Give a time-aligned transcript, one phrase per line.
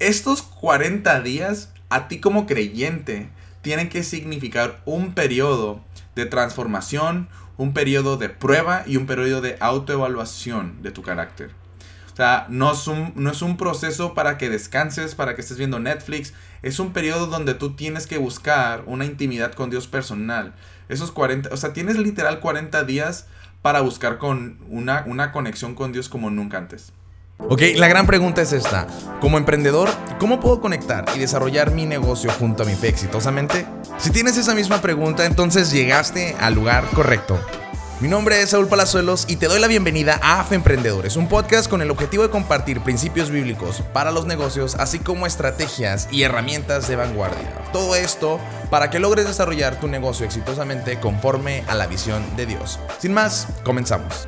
[0.00, 3.28] estos 40 días, a ti como creyente,
[3.60, 5.84] tienen que significar un periodo
[6.14, 11.50] de transformación, un periodo de prueba y un periodo de autoevaluación de tu carácter.
[12.12, 15.58] O sea, no es, un, no es un proceso para que descanses, para que estés
[15.58, 16.32] viendo Netflix.
[16.62, 20.54] Es un periodo donde tú tienes que buscar una intimidad con Dios personal.
[20.88, 23.26] Esos 40, o sea, tienes literal 40 días
[23.62, 26.92] para buscar con una, una conexión con Dios como nunca antes.
[27.48, 28.86] Ok, la gran pregunta es esta.
[29.20, 33.66] Como emprendedor, ¿cómo puedo conectar y desarrollar mi negocio junto a mi fe exitosamente?
[33.98, 37.40] Si tienes esa misma pregunta, entonces llegaste al lugar correcto.
[38.00, 41.68] Mi nombre es Saúl Palazuelos y te doy la bienvenida a AFE Emprendedores, un podcast
[41.68, 46.88] con el objetivo de compartir principios bíblicos para los negocios, así como estrategias y herramientas
[46.88, 47.52] de vanguardia.
[47.74, 52.78] Todo esto para que logres desarrollar tu negocio exitosamente conforme a la visión de Dios.
[52.98, 54.26] Sin más, comenzamos.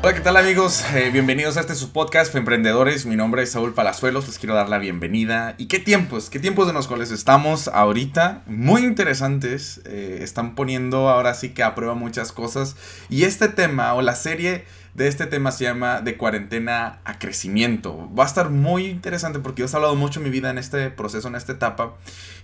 [0.00, 0.84] Hola, ¿qué tal amigos?
[0.94, 3.04] Eh, bienvenidos a este su podcast Emprendedores.
[3.04, 5.56] Mi nombre es Saúl Palazuelos, les quiero dar la bienvenida.
[5.58, 6.30] ¿Y qué tiempos?
[6.30, 8.44] ¿Qué tiempos en los cuales estamos ahorita?
[8.46, 9.80] Muy interesantes.
[9.86, 12.76] Eh, están poniendo ahora sí que a prueba muchas cosas.
[13.10, 18.08] Y este tema o la serie de este tema se llama De cuarentena a crecimiento.
[18.14, 20.90] Va a estar muy interesante porque yo he hablado mucho en mi vida en este
[20.90, 21.94] proceso, en esta etapa.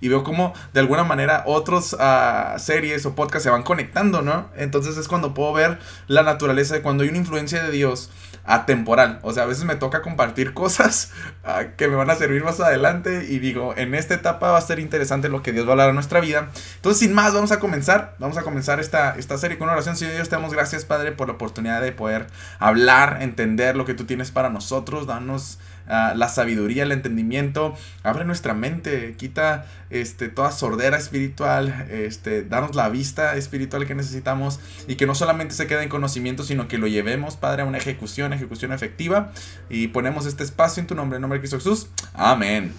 [0.01, 4.49] Y veo como de alguna manera otros uh, series o podcasts se van conectando, ¿no?
[4.57, 8.11] Entonces es cuando puedo ver la naturaleza de cuando hay una influencia de Dios
[8.45, 9.21] atemporal.
[9.23, 11.13] O sea, a veces me toca compartir cosas
[11.45, 13.27] uh, que me van a servir más adelante.
[13.29, 15.91] Y digo, en esta etapa va a ser interesante lo que Dios va a hablar
[15.91, 16.51] a nuestra vida.
[16.77, 18.15] Entonces, sin más, vamos a comenzar.
[18.19, 19.97] Vamos a comenzar esta, esta serie con una oración.
[19.97, 22.27] Señor Dios, te damos gracias, Padre, por la oportunidad de poder
[22.59, 28.25] hablar, entender lo que tú tienes para nosotros, danos uh, la sabiduría, el entendimiento, abre
[28.25, 34.97] nuestra mente, quita este, toda sordera espiritual, este, danos la vista espiritual que necesitamos y
[34.97, 38.33] que no solamente se quede en conocimiento, sino que lo llevemos, Padre, a una ejecución,
[38.33, 39.33] ejecución efectiva
[39.69, 41.89] y ponemos este espacio en tu nombre, en nombre de Cristo Jesús.
[42.15, 42.73] Amén.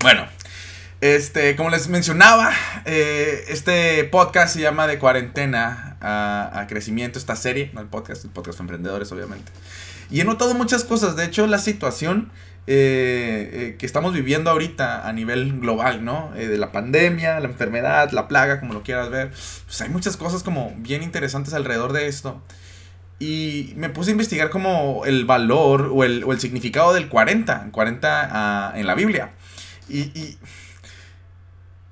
[0.00, 0.26] Bueno,
[1.02, 2.52] este, como les mencionaba,
[2.84, 8.24] eh, este podcast se llama De Cuarentena a, a, Crecimiento, esta serie, no el podcast,
[8.24, 9.52] el podcast de emprendedores, obviamente.
[10.10, 12.30] Y he notado muchas cosas, de hecho, la situación
[12.66, 16.32] eh, eh, que estamos viviendo ahorita a nivel global, ¿no?
[16.36, 19.30] Eh, de la pandemia, la enfermedad, la plaga, como lo quieras ver,
[19.66, 22.42] pues hay muchas cosas como bien interesantes alrededor de esto.
[23.18, 27.70] Y me puse a investigar como el valor o el, o el significado del 40,
[27.72, 29.32] 40 uh, en la Biblia.
[29.88, 30.38] Y, y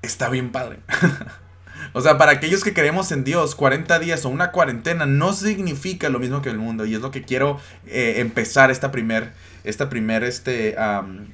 [0.02, 0.78] está bien padre.
[1.93, 6.09] o sea, para aquellos que creemos en Dios, 40 días o una cuarentena no significa
[6.09, 6.87] lo mismo que el mundo.
[6.87, 9.32] Y es lo que quiero eh, empezar esta primer,
[9.65, 11.26] esta primer este, um,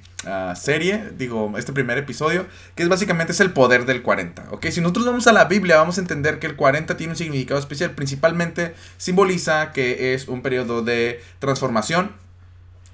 [0.55, 4.47] serie, digo, este primer episodio, que es básicamente es el poder del 40.
[4.51, 4.67] ¿ok?
[4.67, 7.61] Si nosotros vamos a la Biblia, vamos a entender que el 40 tiene un significado
[7.61, 7.93] especial.
[7.93, 12.13] Principalmente simboliza que es un periodo de transformación,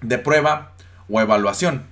[0.01, 0.73] de prueba
[1.09, 1.90] o evaluación.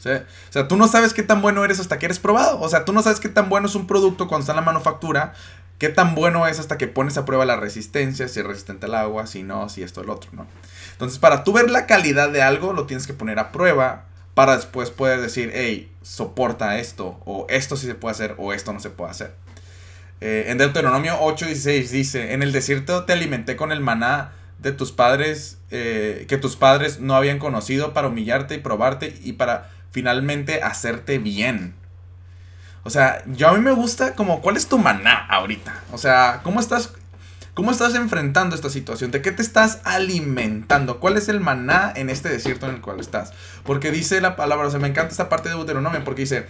[0.00, 2.60] O sea, tú no sabes qué tan bueno eres hasta que eres probado.
[2.60, 4.62] O sea, tú no sabes qué tan bueno es un producto cuando está en la
[4.62, 5.34] manufactura.
[5.78, 8.94] Qué tan bueno es hasta que pones a prueba la resistencia, si es resistente al
[8.94, 10.46] agua, si no, si esto, el otro, ¿no?
[10.92, 14.56] Entonces, para tú ver la calidad de algo, lo tienes que poner a prueba para
[14.56, 18.80] después poder decir, hey, soporta esto, o esto sí se puede hacer, o esto no
[18.80, 19.34] se puede hacer.
[20.20, 24.92] Eh, en Deuteronomio 8:16 dice, en el desierto te alimenté con el maná de tus
[24.92, 30.62] padres, eh, que tus padres no habían conocido, para humillarte y probarte y para finalmente
[30.62, 31.74] hacerte bien.
[32.82, 35.82] O sea, yo a mí me gusta como, ¿cuál es tu maná ahorita?
[35.92, 36.92] O sea, ¿cómo estás,
[37.52, 39.10] cómo estás enfrentando esta situación?
[39.10, 40.98] ¿De qué te estás alimentando?
[40.98, 43.32] ¿Cuál es el maná en este desierto en el cual estás?
[43.64, 46.46] Porque dice la palabra, o sea, me encanta esta parte de Deuteronomio porque dice,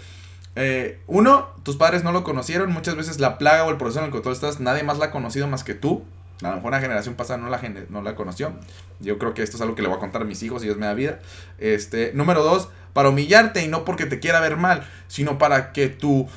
[0.54, 4.06] eh, uno, tus padres no lo conocieron, muchas veces la plaga o el proceso en
[4.06, 6.04] el que tú estás, nadie más la ha conocido más que tú.
[6.42, 8.52] A lo mejor una generación pasada no la, no la conoció.
[8.98, 10.66] Yo creo que esto es algo que le voy a contar a mis hijos y
[10.66, 11.18] Dios me da vida.
[11.58, 15.88] Este, número dos, para humillarte y no porque te quiera ver mal, sino para que
[15.88, 16.28] tu uh,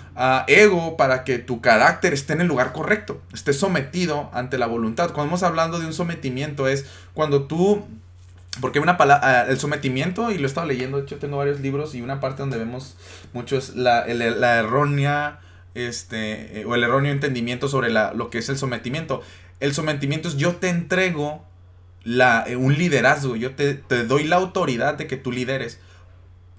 [0.48, 5.12] ego, para que tu carácter esté en el lugar correcto, esté sometido ante la voluntad.
[5.12, 7.86] Cuando estamos hablando de un sometimiento es cuando tú
[8.62, 11.96] porque una palabra, el sometimiento, y lo he estado leyendo, de hecho tengo varios libros
[11.96, 12.96] y una parte donde vemos
[13.34, 15.40] mucho es la, el, la errónea,
[15.74, 19.22] este, o el erróneo entendimiento sobre la, lo que es el sometimiento.
[19.60, 21.44] El sometimiento es yo te entrego
[22.04, 25.80] la, un liderazgo, yo te, te doy la autoridad de que tú lideres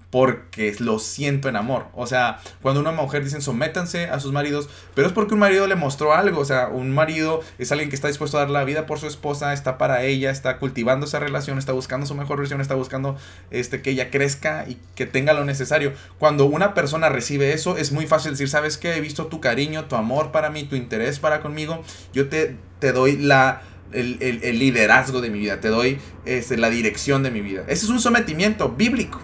[0.09, 1.87] porque lo siento en amor.
[1.93, 5.67] O sea, cuando una mujer dice sométanse a sus maridos, pero es porque un marido
[5.67, 6.39] le mostró algo.
[6.39, 9.07] O sea, un marido es alguien que está dispuesto a dar la vida por su
[9.07, 13.17] esposa, está para ella, está cultivando esa relación, está buscando su mejor versión, está buscando
[13.51, 15.93] este, que ella crezca y que tenga lo necesario.
[16.17, 18.95] Cuando una persona recibe eso, es muy fácil decir, ¿sabes qué?
[18.95, 21.83] He visto tu cariño, tu amor para mí, tu interés para conmigo.
[22.13, 23.61] Yo te, te doy la...
[23.91, 27.63] El, el, el liderazgo de mi vida, te doy este, la dirección de mi vida.
[27.67, 29.21] Ese es un sometimiento bíblico.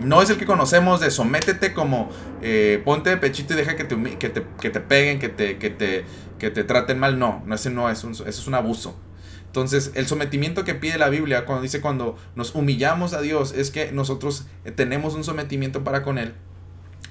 [0.00, 2.10] No es el que conocemos de sométete como
[2.42, 5.58] eh, ponte de pechito y deja que te, que te, que te peguen, que te,
[5.58, 6.04] que, te,
[6.38, 7.18] que te traten mal.
[7.18, 8.98] No, no ese no es un, eso es un abuso.
[9.46, 13.70] Entonces, el sometimiento que pide la Biblia, cuando dice cuando nos humillamos a Dios, es
[13.70, 16.34] que nosotros eh, tenemos un sometimiento para con Él.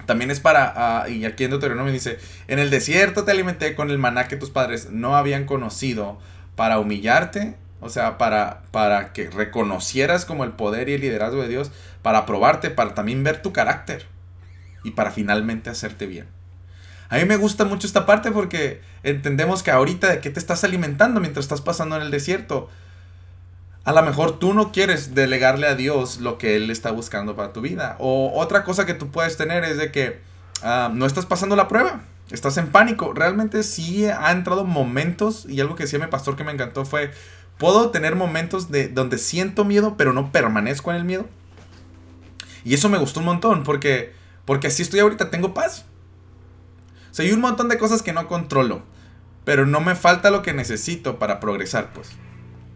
[0.06, 2.18] También es para, ah, y aquí en Deuteronomio dice,
[2.50, 6.20] en el desierto te alimenté con el maná que tus padres no habían conocido
[6.58, 11.50] para humillarte, o sea, para, para que reconocieras como el poder y el liderazgo de
[11.50, 11.72] Dios,
[12.02, 14.06] para probarte, para también ver tu carácter
[14.84, 16.28] y para finalmente hacerte bien.
[17.10, 20.64] A mí me gusta mucho esta parte porque entendemos que ahorita de qué te estás
[20.64, 22.70] alimentando mientras estás pasando en el desierto.
[23.84, 27.54] A lo mejor tú no quieres delegarle a Dios lo que Él está buscando para
[27.54, 27.98] tu vida.
[28.00, 30.22] O otra cosa que tú puedes tener es de que
[30.64, 32.02] ah, no estás pasando la prueba.
[32.32, 33.14] Estás en pánico.
[33.14, 37.12] Realmente sí ha entrado momentos, y algo que decía mi pastor que me encantó fue,
[37.64, 41.30] puedo tener momentos de donde siento miedo, pero no permanezco en el miedo.
[42.66, 44.12] Y eso me gustó un montón, porque,
[44.44, 45.86] porque así estoy ahorita, tengo paz.
[47.10, 48.84] O sea, hay un montón de cosas que no controlo.
[49.46, 52.10] Pero no me falta lo que necesito para progresar, pues.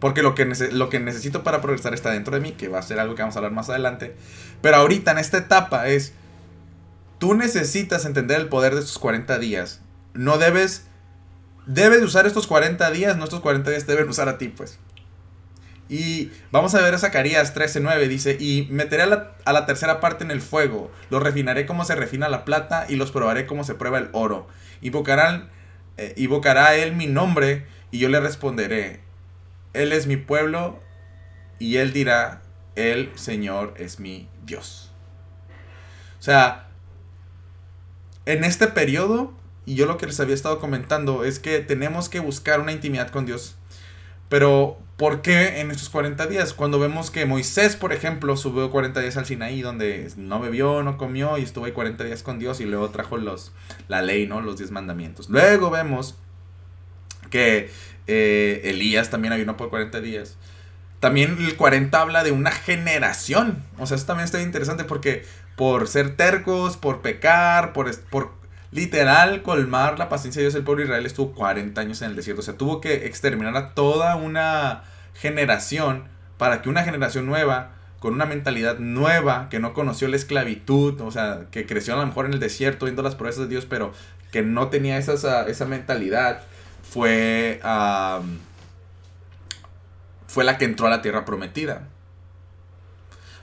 [0.00, 2.82] Porque lo que, lo que necesito para progresar está dentro de mí, que va a
[2.82, 4.16] ser algo que vamos a hablar más adelante.
[4.62, 6.14] Pero ahorita, en esta etapa, es...
[7.18, 9.82] Tú necesitas entender el poder de estos 40 días.
[10.14, 10.86] No debes...
[11.68, 14.78] Debes usar estos 40 días, no estos 40 días deben usar a ti, pues.
[15.90, 20.00] Y vamos a ver a Zacarías 13:9, dice, y meteré a la, a la, tercera
[20.00, 23.64] parte en el fuego, los refinaré como se refina la plata y los probaré como
[23.64, 24.48] se prueba el oro.
[24.80, 25.50] Invocarán,
[25.98, 29.00] eh, invocará él mi nombre y yo le responderé,
[29.74, 30.80] él es mi pueblo
[31.58, 32.40] y él dirá,
[32.76, 34.90] el Señor es mi Dios.
[36.18, 36.68] O sea,
[38.24, 39.37] en este periodo,
[39.68, 43.10] y yo lo que les había estado comentando, es que tenemos que buscar una intimidad
[43.10, 43.56] con Dios.
[44.28, 46.52] Pero ¿Por qué en estos 40 días?
[46.52, 50.98] Cuando vemos que Moisés, por ejemplo, subió 40 días al Sinaí, donde no bebió, no
[50.98, 53.52] comió y estuvo ahí 40 días con Dios y luego trajo los,
[53.86, 54.40] la ley, ¿no?
[54.40, 55.30] Los 10 mandamientos.
[55.30, 56.16] Luego vemos
[57.30, 57.70] que
[58.08, 60.36] eh, Elías también ayunó por 40 días.
[60.98, 63.62] También el 40 habla de una generación.
[63.78, 65.24] O sea, eso también está interesante porque
[65.54, 68.32] por ser tercos, por pecar, por, por
[68.70, 72.16] literal colmar la paciencia de Dios, el pueblo de Israel estuvo 40 años en el
[72.16, 72.40] desierto.
[72.40, 74.84] O sea, tuvo que exterminar a toda una
[75.14, 76.04] generación
[76.36, 81.10] para que una generación nueva, con una mentalidad nueva, que no conoció la esclavitud, o
[81.10, 83.92] sea, que creció a lo mejor en el desierto viendo las promesas de Dios, pero
[84.30, 86.42] que no tenía esa, esa mentalidad,
[86.88, 87.60] fue,
[90.26, 91.88] fue la que entró a la tierra prometida.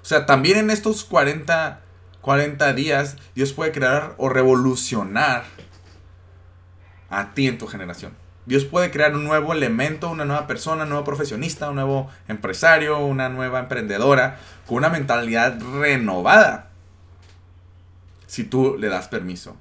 [0.01, 1.81] O sea, también en estos 40
[2.25, 5.43] 40 días, Dios puede crear o revolucionar
[7.07, 8.13] a ti en tu generación.
[8.47, 12.97] Dios puede crear un nuevo elemento, una nueva persona, un nuevo profesionista, un nuevo empresario,
[12.97, 16.71] una nueva emprendedora, con una mentalidad renovada.
[18.25, 19.55] Si tú le das permiso.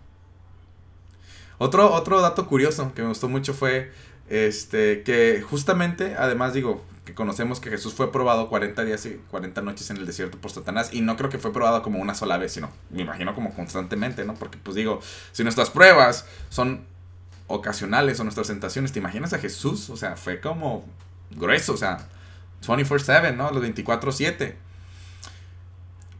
[1.58, 3.92] Otro, otro dato curioso que me gustó mucho fue
[4.30, 9.60] este, que justamente, además digo, que conocemos que Jesús fue probado 40 días y 40
[9.60, 12.38] noches en el desierto por Satanás y no creo que fue probado como una sola
[12.38, 14.34] vez, sino me imagino como constantemente, ¿no?
[14.34, 15.00] Porque pues digo,
[15.32, 16.86] si nuestras pruebas son
[17.46, 19.90] ocasionales o nuestras tentaciones, ¿te imaginas a Jesús?
[19.90, 20.86] O sea, fue como
[21.30, 22.08] grueso, o sea,
[22.66, 23.50] 24/7, ¿no?
[23.50, 24.56] Los 24/7.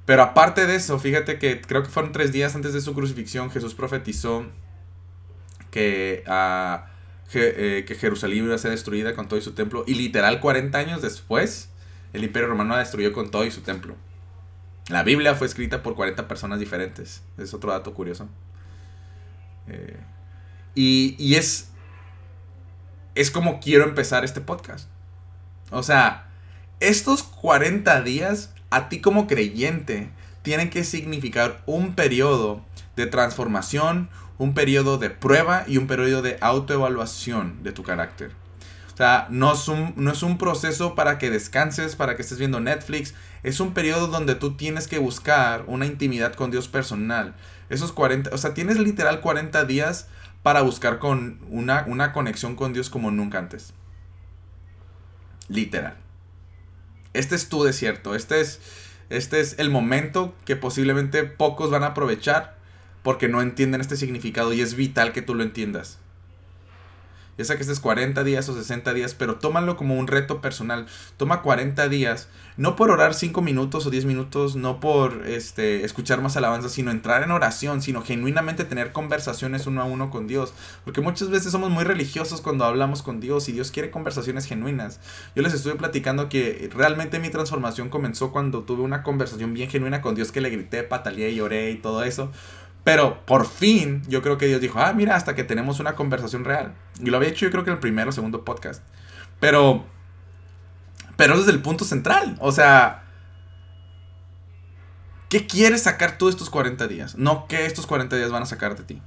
[0.05, 3.51] Pero aparte de eso, fíjate que creo que fueron tres días antes de su crucifixión,
[3.51, 4.45] Jesús profetizó
[5.71, 6.23] que...
[7.33, 9.85] eh, que Jerusalén iba a ser destruida con todo y su templo.
[9.87, 11.71] Y literal 40 años después,
[12.13, 13.97] el imperio romano la destruyó con todo y su templo.
[14.89, 17.23] La Biblia fue escrita por 40 personas diferentes.
[17.39, 18.29] Es otro dato curioso.
[19.67, 19.97] Eh,
[20.75, 21.71] y, y es,
[23.15, 24.89] es como quiero empezar este podcast.
[25.71, 26.29] O sea,
[26.81, 30.11] estos 40 días, a ti como creyente,
[30.43, 32.63] tienen que significar un periodo
[32.97, 38.33] de transformación, un periodo de prueba y un periodo de autoevaluación de tu carácter.
[38.93, 42.39] O sea, no es, un, no es un proceso para que descanses, para que estés
[42.39, 43.15] viendo Netflix.
[43.43, 47.35] Es un periodo donde tú tienes que buscar una intimidad con Dios personal.
[47.71, 50.07] Esos 40, o sea, tienes literal 40 días
[50.45, 53.75] para buscar con una, una conexión con Dios como nunca antes.
[55.49, 55.97] Literal.
[57.15, 58.15] Este es tu desierto.
[58.15, 58.61] Este es,
[59.11, 62.54] este es el momento que posiblemente pocos van a aprovechar
[63.05, 65.99] porque no entienden este significado y es vital que tú lo entiendas.
[67.37, 70.87] Ya sea que estés 40 días o 60 días, pero tómalo como un reto personal.
[71.17, 76.21] Toma 40 días, no por orar 5 minutos o 10 minutos, no por este, escuchar
[76.21, 80.55] más alabanza, sino entrar en oración, sino genuinamente tener conversaciones uno a uno con Dios.
[80.85, 85.01] Porque muchas veces somos muy religiosos cuando hablamos con Dios y Dios quiere conversaciones genuinas.
[85.35, 90.03] Yo les estuve platicando que realmente mi transformación comenzó cuando tuve una conversación bien genuina
[90.03, 92.31] con Dios que le grité, pataleé y lloré y todo eso.
[92.85, 96.45] Pero por fin, yo creo que Dios dijo, ah, mira, hasta que tenemos una conversación
[96.45, 96.75] real.
[97.01, 98.83] Y lo había hecho yo creo que en el primero o segundo podcast.
[99.41, 99.85] Pero,
[101.17, 102.37] pero es el punto central.
[102.41, 103.05] O sea,
[105.31, 107.17] ¿qué quieres sacar tú de estos 40 días?
[107.17, 109.03] No qué estos 40 días van a sacar de ti.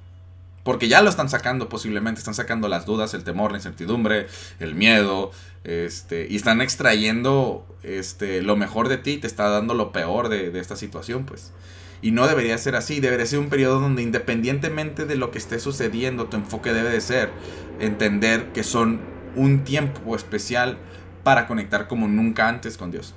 [0.64, 4.28] Porque ya lo están sacando posiblemente, están sacando las dudas, el temor, la incertidumbre,
[4.60, 5.32] el miedo,
[5.64, 10.60] este, y están extrayendo este, lo mejor de ti, te está dando lo peor de
[10.60, 11.54] esta situación, pues.
[12.02, 15.60] Y no debería ser así, debería ser un periodo donde independientemente de lo que esté
[15.60, 17.32] sucediendo, tu enfoque debe de ser
[17.80, 19.02] entender que son
[19.36, 20.78] un tiempo especial
[21.24, 23.16] para conectar como nunca antes con Dios.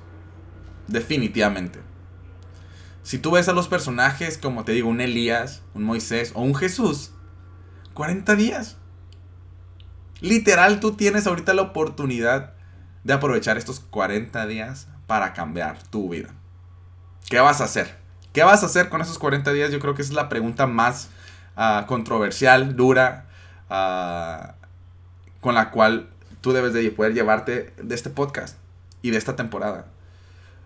[0.87, 1.79] Definitivamente.
[3.03, 6.55] Si tú ves a los personajes como te digo, un Elías, un Moisés o un
[6.55, 7.11] Jesús,
[7.93, 8.77] 40 días.
[10.21, 12.53] Literal, tú tienes ahorita la oportunidad
[13.03, 16.29] de aprovechar estos 40 días para cambiar tu vida.
[17.29, 18.00] ¿Qué vas a hacer?
[18.33, 19.71] ¿Qué vas a hacer con esos 40 días?
[19.71, 21.09] Yo creo que es la pregunta más
[21.57, 23.25] uh, controversial, dura,
[23.69, 24.53] uh,
[25.41, 26.09] con la cual
[26.39, 28.57] tú debes de poder llevarte de este podcast
[29.01, 29.85] y de esta temporada.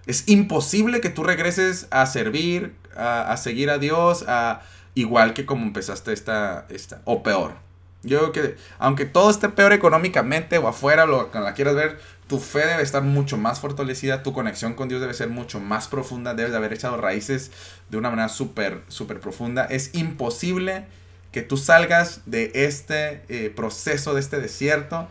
[0.05, 4.61] Es imposible que tú regreses a servir, a, a seguir a Dios, a,
[4.93, 7.64] igual que como empezaste esta, esta, o peor.
[8.05, 11.99] Yo creo que, aunque todo esté peor económicamente o afuera, lo que la quieras ver,
[12.27, 15.87] tu fe debe estar mucho más fortalecida, tu conexión con Dios debe ser mucho más
[15.87, 17.51] profunda, debes de haber echado raíces
[17.89, 19.65] de una manera súper, súper profunda.
[19.65, 20.85] Es imposible
[21.31, 25.07] que tú salgas de este eh, proceso, de este desierto,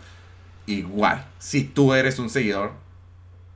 [0.67, 2.73] igual, si tú eres un seguidor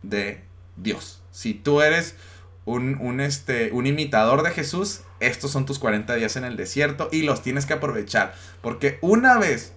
[0.02, 0.42] de
[0.76, 1.23] Dios.
[1.30, 2.16] Si tú eres
[2.64, 7.08] un, un, este, un imitador de Jesús, estos son tus 40 días en el desierto
[7.12, 8.34] y los tienes que aprovechar.
[8.60, 9.72] Porque una vez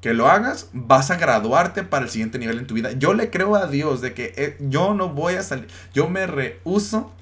[0.00, 2.92] que lo hagas, vas a graduarte para el siguiente nivel en tu vida.
[2.92, 6.26] Yo le creo a Dios de que eh, yo no voy a salir, yo me
[6.26, 7.12] rehuso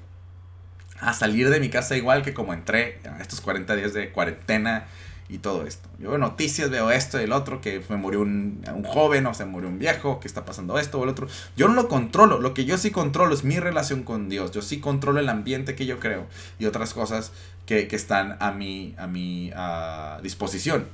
[0.99, 4.87] a salir de mi casa igual que como entré a estos 40 días de cuarentena
[5.29, 5.87] y todo esto.
[5.99, 9.33] Yo veo noticias, veo esto y el otro, que me murió un, un, joven o
[9.35, 11.27] se murió un viejo, que está pasando esto o el otro.
[11.55, 14.51] Yo no lo controlo, lo que yo sí controlo es mi relación con Dios.
[14.51, 16.25] Yo sí controlo el ambiente que yo creo
[16.57, 17.31] y otras cosas
[17.67, 20.87] que, que están a mi, a mi a disposición.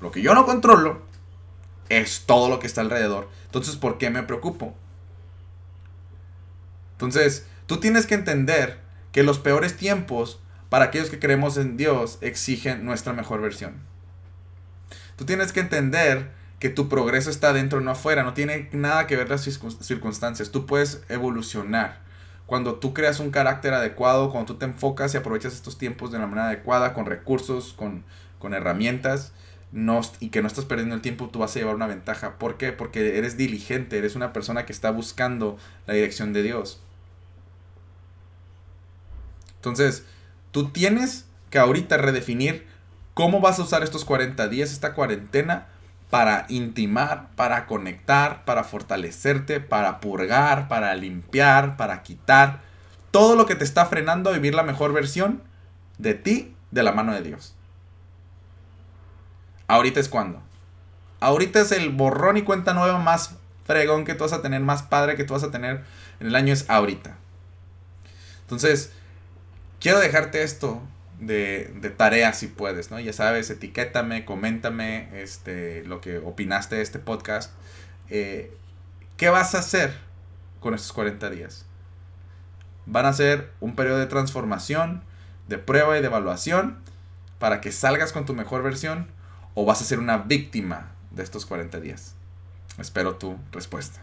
[0.00, 1.02] Lo que yo no controlo
[1.90, 3.28] es todo lo que está alrededor.
[3.46, 4.74] Entonces, ¿por qué me preocupo?
[6.92, 8.83] Entonces, tú tienes que entender
[9.14, 10.40] que los peores tiempos
[10.70, 13.74] para aquellos que creemos en Dios exigen nuestra mejor versión.
[15.16, 18.24] Tú tienes que entender que tu progreso está dentro, no afuera.
[18.24, 20.50] No tiene nada que ver las circunstancias.
[20.50, 22.00] Tú puedes evolucionar.
[22.46, 26.18] Cuando tú creas un carácter adecuado, cuando tú te enfocas y aprovechas estos tiempos de
[26.18, 28.02] la manera adecuada, con recursos, con,
[28.40, 29.32] con herramientas,
[29.70, 32.36] no, y que no estás perdiendo el tiempo, tú vas a llevar una ventaja.
[32.36, 32.72] ¿Por qué?
[32.72, 35.56] Porque eres diligente, eres una persona que está buscando
[35.86, 36.83] la dirección de Dios.
[39.64, 40.04] Entonces,
[40.50, 42.66] tú tienes que ahorita redefinir
[43.14, 45.68] cómo vas a usar estos 40 días, esta cuarentena,
[46.10, 52.60] para intimar, para conectar, para fortalecerte, para purgar, para limpiar, para quitar
[53.10, 55.42] todo lo que te está frenando a vivir la mejor versión
[55.96, 57.54] de ti de la mano de Dios.
[59.66, 60.42] Ahorita es cuando.
[61.20, 64.82] Ahorita es el borrón y cuenta nueva más fregón que tú vas a tener, más
[64.82, 65.84] padre que tú vas a tener
[66.20, 67.16] en el año es ahorita.
[68.42, 68.92] Entonces,
[69.84, 70.80] quiero dejarte esto
[71.20, 72.98] de, de tarea si puedes, ¿no?
[72.98, 77.52] Ya sabes, etiquétame, coméntame este, lo que opinaste de este podcast.
[78.08, 78.56] Eh,
[79.18, 79.94] ¿Qué vas a hacer
[80.60, 81.66] con estos 40 días?
[82.86, 85.04] Van a ser un periodo de transformación,
[85.48, 86.78] de prueba y de evaluación
[87.38, 89.08] para que salgas con tu mejor versión
[89.52, 92.14] o vas a ser una víctima de estos 40 días?
[92.78, 94.00] Espero tu respuesta.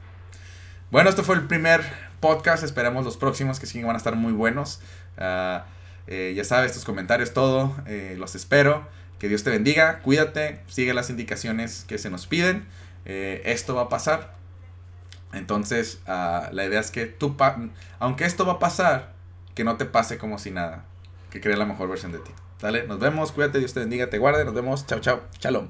[0.92, 1.82] Bueno, esto fue el primer
[2.20, 2.64] podcast.
[2.64, 4.82] Esperamos los próximos que sí van a estar muy buenos.
[5.18, 5.62] Uh,
[6.08, 7.74] eh, ya sabes, tus comentarios, todo.
[7.88, 8.86] Eh, los espero.
[9.18, 10.00] Que Dios te bendiga.
[10.00, 10.60] Cuídate.
[10.68, 12.66] Sigue las indicaciones que se nos piden.
[13.06, 14.34] Eh, esto va a pasar.
[15.32, 17.38] Entonces, uh, la idea es que tú,
[18.00, 19.14] aunque esto va a pasar,
[19.56, 20.84] que no te pase como si nada.
[21.30, 22.32] Que crees la mejor versión de ti.
[22.60, 25.70] Dale, nos vemos, cuídate, Dios te bendiga, te guarde, nos vemos, chao, chao, shalom.